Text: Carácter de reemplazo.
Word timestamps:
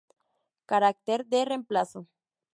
Carácter 0.69 1.19
de 1.31 1.41
reemplazo. 1.51 2.01